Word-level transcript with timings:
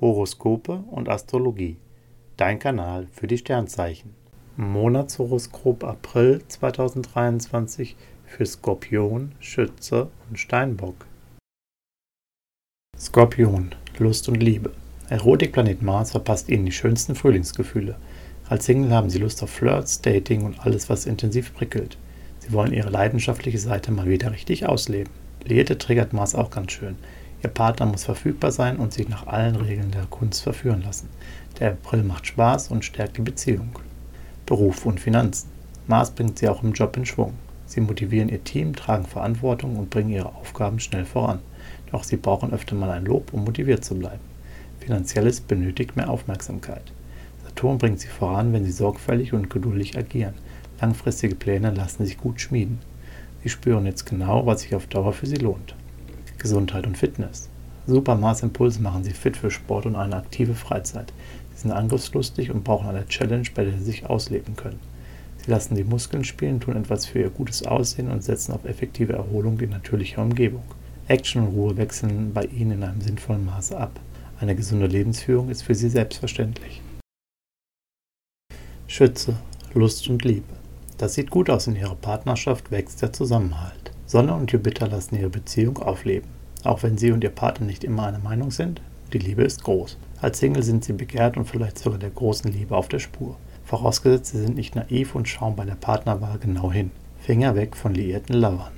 Horoskope 0.00 0.84
und 0.90 1.08
Astrologie. 1.08 1.76
Dein 2.36 2.60
Kanal 2.60 3.08
für 3.12 3.26
die 3.26 3.38
Sternzeichen. 3.38 4.14
Monatshoroskop 4.56 5.82
April 5.82 6.42
2023 6.46 7.96
für 8.24 8.46
Skorpion, 8.46 9.32
Schütze 9.40 10.08
und 10.28 10.38
Steinbock. 10.38 11.06
Skorpion, 12.96 13.74
Lust 13.98 14.28
und 14.28 14.40
Liebe. 14.40 14.72
Erotikplanet 15.08 15.82
Mars 15.82 16.12
verpasst 16.12 16.48
Ihnen 16.48 16.66
die 16.66 16.72
schönsten 16.72 17.14
Frühlingsgefühle. 17.14 17.96
Als 18.48 18.66
Single 18.66 18.92
haben 18.92 19.10
Sie 19.10 19.18
Lust 19.18 19.42
auf 19.42 19.50
Flirts, 19.50 20.00
Dating 20.00 20.44
und 20.44 20.60
alles, 20.60 20.88
was 20.88 21.06
intensiv 21.06 21.54
prickelt. 21.54 21.98
Sie 22.38 22.52
wollen 22.52 22.72
Ihre 22.72 22.90
leidenschaftliche 22.90 23.58
Seite 23.58 23.90
mal 23.90 24.06
wieder 24.06 24.30
richtig 24.30 24.66
ausleben. 24.66 25.12
Liette 25.44 25.76
triggert 25.78 26.12
Mars 26.12 26.34
auch 26.34 26.50
ganz 26.50 26.72
schön. 26.72 26.96
Ihr 27.42 27.50
Partner 27.50 27.86
muss 27.86 28.04
verfügbar 28.04 28.50
sein 28.50 28.78
und 28.78 28.92
sich 28.92 29.08
nach 29.08 29.26
allen 29.28 29.56
Regeln 29.56 29.92
der 29.92 30.06
Kunst 30.06 30.42
verführen 30.42 30.82
lassen. 30.82 31.08
Der 31.60 31.70
April 31.72 32.02
macht 32.02 32.26
Spaß 32.26 32.68
und 32.68 32.84
stärkt 32.84 33.16
die 33.16 33.22
Beziehung. 33.22 33.70
Beruf 34.44 34.86
und 34.86 34.98
Finanzen. 34.98 35.50
Mars 35.86 36.10
bringt 36.10 36.38
sie 36.38 36.48
auch 36.48 36.62
im 36.62 36.72
Job 36.72 36.96
in 36.96 37.06
Schwung. 37.06 37.34
Sie 37.66 37.80
motivieren 37.80 38.28
ihr 38.28 38.42
Team, 38.42 38.74
tragen 38.74 39.06
Verantwortung 39.06 39.76
und 39.76 39.90
bringen 39.90 40.10
ihre 40.10 40.34
Aufgaben 40.34 40.80
schnell 40.80 41.04
voran. 41.04 41.38
Doch 41.92 42.02
sie 42.02 42.16
brauchen 42.16 42.52
öfter 42.52 42.74
mal 42.74 42.90
ein 42.90 43.04
Lob, 43.04 43.32
um 43.32 43.44
motiviert 43.44 43.84
zu 43.84 43.94
bleiben. 43.94 44.20
Finanzielles 44.80 45.40
benötigt 45.40 45.96
mehr 45.96 46.10
Aufmerksamkeit. 46.10 46.92
Saturn 47.44 47.78
bringt 47.78 48.00
sie 48.00 48.08
voran, 48.08 48.52
wenn 48.52 48.64
sie 48.64 48.72
sorgfältig 48.72 49.32
und 49.32 49.50
geduldig 49.50 49.96
agieren. 49.96 50.34
Langfristige 50.80 51.34
Pläne 51.34 51.70
lassen 51.70 52.04
sich 52.04 52.18
gut 52.18 52.40
schmieden. 52.40 52.78
Sie 53.42 53.48
spüren 53.48 53.86
jetzt 53.86 54.06
genau, 54.06 54.46
was 54.46 54.62
sich 54.62 54.74
auf 54.74 54.86
Dauer 54.86 55.12
für 55.12 55.26
sie 55.26 55.36
lohnt. 55.36 55.74
Gesundheit 56.38 56.86
und 56.86 56.96
Fitness. 56.96 57.48
Super 57.86 58.16
Maßimpulse 58.16 58.82
machen 58.82 59.04
sie 59.04 59.12
fit 59.12 59.36
für 59.36 59.50
Sport 59.50 59.86
und 59.86 59.96
eine 59.96 60.16
aktive 60.16 60.54
Freizeit. 60.54 61.12
Sie 61.54 61.62
sind 61.62 61.72
angriffslustig 61.72 62.50
und 62.50 62.64
brauchen 62.64 62.88
eine 62.88 63.06
Challenge, 63.06 63.48
bei 63.54 63.64
der 63.64 63.72
sie 63.74 63.84
sich 63.84 64.06
ausleben 64.06 64.56
können. 64.56 64.78
Sie 65.44 65.50
lassen 65.50 65.74
die 65.74 65.84
Muskeln 65.84 66.24
spielen, 66.24 66.60
tun 66.60 66.76
etwas 66.76 67.06
für 67.06 67.20
ihr 67.20 67.30
gutes 67.30 67.66
Aussehen 67.66 68.10
und 68.10 68.22
setzen 68.22 68.52
auf 68.52 68.64
effektive 68.64 69.14
Erholung 69.14 69.58
in 69.60 69.70
natürlicher 69.70 70.22
Umgebung. 70.22 70.64
Action 71.08 71.42
und 71.42 71.54
Ruhe 71.54 71.76
wechseln 71.76 72.34
bei 72.34 72.44
ihnen 72.44 72.72
in 72.72 72.82
einem 72.82 73.00
sinnvollen 73.00 73.46
Maße 73.46 73.76
ab. 73.76 73.98
Eine 74.40 74.54
gesunde 74.54 74.86
Lebensführung 74.86 75.48
ist 75.48 75.62
für 75.62 75.74
sie 75.74 75.88
selbstverständlich. 75.88 76.82
Schütze, 78.86 79.36
Lust 79.74 80.08
und 80.08 80.24
Liebe. 80.24 80.54
Das 80.98 81.14
sieht 81.14 81.30
gut 81.30 81.48
aus 81.48 81.66
in 81.66 81.76
ihrer 81.76 81.94
Partnerschaft, 81.94 82.70
wächst 82.70 83.00
der 83.02 83.12
Zusammenhalt. 83.12 83.87
Sonne 84.08 84.32
und 84.32 84.50
Jupiter 84.50 84.88
lassen 84.88 85.16
ihre 85.16 85.28
Beziehung 85.28 85.76
aufleben. 85.76 86.30
Auch 86.64 86.82
wenn 86.82 86.96
sie 86.96 87.12
und 87.12 87.22
ihr 87.22 87.28
Partner 87.28 87.66
nicht 87.66 87.84
immer 87.84 88.06
einer 88.06 88.18
Meinung 88.18 88.50
sind, 88.50 88.80
die 89.12 89.18
Liebe 89.18 89.42
ist 89.42 89.64
groß. 89.64 89.98
Als 90.22 90.38
Single 90.38 90.62
sind 90.62 90.82
sie 90.82 90.94
begehrt 90.94 91.36
und 91.36 91.44
vielleicht 91.44 91.78
sogar 91.78 91.98
der 91.98 92.08
großen 92.08 92.50
Liebe 92.50 92.74
auf 92.74 92.88
der 92.88 93.00
Spur. 93.00 93.36
Vorausgesetzt, 93.66 94.32
sie 94.32 94.40
sind 94.40 94.56
nicht 94.56 94.74
naiv 94.74 95.14
und 95.14 95.28
schauen 95.28 95.56
bei 95.56 95.66
der 95.66 95.74
Partnerwahl 95.74 96.38
genau 96.38 96.72
hin. 96.72 96.90
Finger 97.20 97.54
weg 97.54 97.76
von 97.76 97.92
liierten 97.92 98.36
Lovern. 98.36 98.72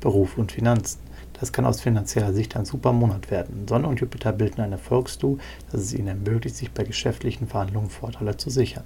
Beruf 0.00 0.38
und 0.38 0.52
Finanzen. 0.52 1.00
Das 1.38 1.52
kann 1.52 1.66
aus 1.66 1.82
finanzieller 1.82 2.32
Sicht 2.32 2.56
ein 2.56 2.64
super 2.64 2.94
Monat 2.94 3.30
werden. 3.30 3.68
Sonne 3.68 3.88
und 3.88 4.00
Jupiter 4.00 4.32
bilden 4.32 4.62
ein 4.62 4.72
Erfolgsdu, 4.72 5.36
das 5.70 5.82
es 5.82 5.92
ihnen 5.92 6.08
ermöglicht, 6.08 6.56
sich 6.56 6.70
bei 6.70 6.84
geschäftlichen 6.84 7.46
Verhandlungen 7.46 7.90
Vorteile 7.90 8.38
zu 8.38 8.48
sichern. 8.48 8.84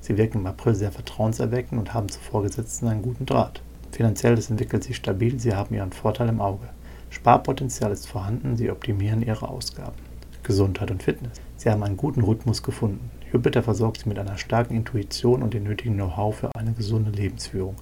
Sie 0.00 0.18
wirken 0.18 0.38
im 0.38 0.46
April 0.46 0.74
sehr 0.74 0.90
vertrauenserweckend 0.90 1.78
und 1.78 1.94
haben 1.94 2.08
zu 2.08 2.18
Vorgesetzten 2.18 2.88
einen 2.88 3.02
guten 3.02 3.24
Draht. 3.24 3.62
Finanzielles 3.92 4.50
entwickelt 4.50 4.84
sich 4.84 4.96
stabil, 4.96 5.38
Sie 5.40 5.54
haben 5.54 5.74
Ihren 5.74 5.92
Vorteil 5.92 6.28
im 6.28 6.40
Auge. 6.40 6.68
Sparpotenzial 7.10 7.90
ist 7.90 8.06
vorhanden, 8.06 8.56
Sie 8.56 8.70
optimieren 8.70 9.22
Ihre 9.22 9.48
Ausgaben. 9.48 9.96
Gesundheit 10.42 10.90
und 10.90 11.02
Fitness. 11.02 11.40
Sie 11.56 11.70
haben 11.70 11.82
einen 11.82 11.96
guten 11.96 12.22
Rhythmus 12.22 12.62
gefunden. 12.62 13.10
Jupiter 13.32 13.62
versorgt 13.62 14.00
Sie 14.02 14.08
mit 14.08 14.18
einer 14.18 14.38
starken 14.38 14.74
Intuition 14.74 15.42
und 15.42 15.52
dem 15.52 15.64
nötigen 15.64 15.94
Know-how 15.94 16.34
für 16.34 16.54
eine 16.54 16.72
gesunde 16.72 17.10
Lebensführung. 17.10 17.76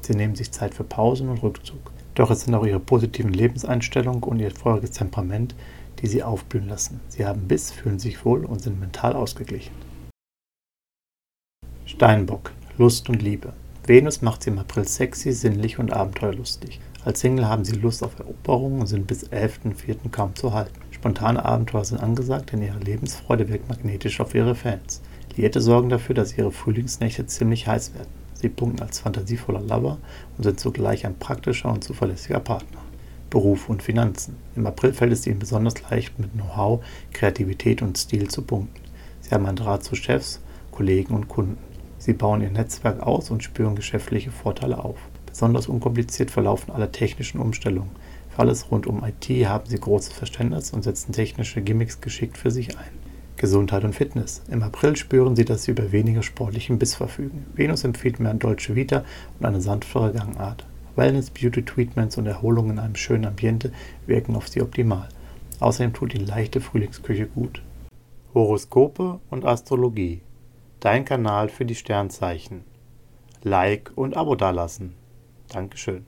Sie 0.00 0.14
nehmen 0.14 0.34
sich 0.34 0.52
Zeit 0.52 0.74
für 0.74 0.84
Pausen 0.84 1.28
und 1.28 1.42
Rückzug. 1.42 1.90
Doch 2.14 2.30
es 2.30 2.42
sind 2.42 2.54
auch 2.54 2.66
Ihre 2.66 2.78
positiven 2.78 3.32
Lebenseinstellungen 3.32 4.22
und 4.22 4.38
Ihr 4.38 4.50
feuriges 4.50 4.92
Temperament, 4.92 5.54
die 6.00 6.06
Sie 6.06 6.22
aufblühen 6.22 6.68
lassen. 6.68 7.00
Sie 7.08 7.24
haben 7.24 7.48
Biss, 7.48 7.70
fühlen 7.70 7.98
sich 7.98 8.24
wohl 8.24 8.44
und 8.44 8.60
sind 8.60 8.78
mental 8.78 9.14
ausgeglichen. 9.14 9.74
Steinbock, 11.86 12.52
Lust 12.76 13.08
und 13.08 13.22
Liebe. 13.22 13.54
Venus 13.86 14.22
macht 14.22 14.42
sie 14.42 14.48
im 14.48 14.58
April 14.58 14.88
sexy, 14.88 15.32
sinnlich 15.32 15.78
und 15.78 15.92
abenteuerlustig. 15.92 16.80
Als 17.04 17.20
Single 17.20 17.46
haben 17.46 17.66
sie 17.66 17.74
Lust 17.74 18.02
auf 18.02 18.18
Eroberungen 18.18 18.80
und 18.80 18.86
sind 18.86 19.06
bis 19.06 19.28
11.04. 19.28 20.08
kaum 20.10 20.34
zu 20.34 20.54
halten. 20.54 20.80
Spontane 20.90 21.44
Abenteuer 21.44 21.84
sind 21.84 22.02
angesagt, 22.02 22.52
denn 22.52 22.62
ihre 22.62 22.78
Lebensfreude 22.78 23.50
wirkt 23.50 23.68
magnetisch 23.68 24.20
auf 24.20 24.34
ihre 24.34 24.54
Fans. 24.54 25.02
Liette 25.36 25.60
sorgen 25.60 25.90
dafür, 25.90 26.14
dass 26.14 26.38
ihre 26.38 26.50
Frühlingsnächte 26.50 27.26
ziemlich 27.26 27.66
heiß 27.66 27.92
werden. 27.92 28.08
Sie 28.32 28.48
punkten 28.48 28.80
als 28.80 29.00
fantasievoller 29.00 29.60
Lover 29.60 29.98
und 30.38 30.44
sind 30.44 30.58
zugleich 30.58 31.04
ein 31.04 31.18
praktischer 31.18 31.70
und 31.70 31.84
zuverlässiger 31.84 32.40
Partner. 32.40 32.80
Beruf 33.28 33.68
und 33.68 33.82
Finanzen. 33.82 34.38
Im 34.56 34.66
April 34.66 34.94
fällt 34.94 35.12
es 35.12 35.26
ihnen 35.26 35.40
besonders 35.40 35.74
leicht, 35.90 36.18
mit 36.18 36.32
Know-how, 36.32 36.82
Kreativität 37.12 37.82
und 37.82 37.98
Stil 37.98 38.28
zu 38.30 38.40
punkten. 38.40 38.80
Sie 39.20 39.32
haben 39.32 39.44
einen 39.44 39.56
Draht 39.56 39.84
zu 39.84 39.94
Chefs, 39.94 40.40
Kollegen 40.70 41.14
und 41.14 41.28
Kunden. 41.28 41.73
Sie 42.04 42.12
bauen 42.12 42.42
ihr 42.42 42.50
Netzwerk 42.50 43.00
aus 43.00 43.30
und 43.30 43.42
spüren 43.42 43.76
geschäftliche 43.76 44.30
Vorteile 44.30 44.84
auf. 44.84 44.98
Besonders 45.24 45.68
unkompliziert 45.68 46.30
verlaufen 46.30 46.70
alle 46.70 46.92
technischen 46.92 47.40
Umstellungen. 47.40 47.88
Für 48.28 48.40
alles 48.40 48.70
rund 48.70 48.86
um 48.86 49.02
IT 49.02 49.26
haben 49.48 49.64
sie 49.64 49.80
großes 49.80 50.12
Verständnis 50.12 50.72
und 50.72 50.84
setzen 50.84 51.12
technische 51.12 51.62
Gimmicks 51.62 52.02
geschickt 52.02 52.36
für 52.36 52.50
sich 52.50 52.76
ein. 52.76 52.90
Gesundheit 53.38 53.84
und 53.84 53.94
Fitness. 53.94 54.42
Im 54.50 54.62
April 54.62 54.96
spüren 54.96 55.34
sie, 55.34 55.46
dass 55.46 55.62
sie 55.62 55.70
über 55.70 55.92
weniger 55.92 56.22
sportlichen 56.22 56.78
Biss 56.78 56.94
verfügen. 56.94 57.46
Venus 57.54 57.84
empfiehlt 57.84 58.20
mehr 58.20 58.34
Deutsche 58.34 58.74
Vita 58.74 59.02
und 59.40 59.46
eine 59.46 59.62
sanftere 59.62 60.12
Gangart. 60.12 60.66
Wellness, 60.96 61.30
Beauty 61.30 61.62
Treatments 61.62 62.18
und 62.18 62.26
Erholung 62.26 62.68
in 62.68 62.78
einem 62.78 62.96
schönen 62.96 63.24
Ambiente 63.24 63.72
wirken 64.06 64.36
auf 64.36 64.48
sie 64.48 64.60
optimal. 64.60 65.08
Außerdem 65.58 65.94
tut 65.94 66.14
ihnen 66.14 66.26
leichte 66.26 66.60
Frühlingsküche 66.60 67.28
gut. 67.28 67.62
Horoskope 68.34 69.20
und 69.30 69.46
Astrologie 69.46 70.20
dein 70.84 71.04
Kanal 71.04 71.48
für 71.48 71.64
die 71.64 71.74
Sternzeichen. 71.74 72.64
Like 73.42 73.90
und 73.94 74.16
Abo 74.16 74.34
dalassen. 74.34 74.94
Dankeschön. 75.48 76.06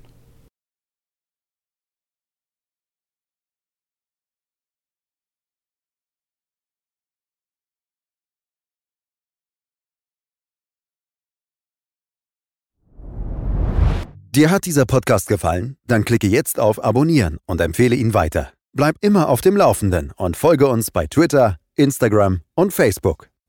Dir 14.35 14.51
hat 14.51 14.67
dieser 14.67 14.85
Podcast 14.85 15.29
gefallen? 15.29 15.79
Dann 15.87 16.05
klicke 16.05 16.27
jetzt 16.27 16.61
auf 16.61 16.85
Abonnieren 16.85 17.39
und 17.47 17.63
empfehle 17.63 17.97
ihn 17.97 18.13
weiter. 18.13 18.53
Bleib 18.75 18.97
immer 19.01 19.31
auf 19.31 19.41
dem 19.41 19.57
Laufenden 19.57 20.13
und 20.15 20.37
folge 20.37 20.67
uns 20.67 20.91
bei 20.91 21.07
Twitter, 21.07 21.57
Instagram 21.75 22.43
und 22.55 22.75
Facebook. 22.75 23.31